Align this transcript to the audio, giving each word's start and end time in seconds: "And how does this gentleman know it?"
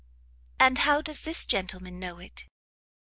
"And 0.59 0.79
how 0.79 1.03
does 1.03 1.21
this 1.21 1.45
gentleman 1.45 1.99
know 1.99 2.17
it?" 2.17 2.45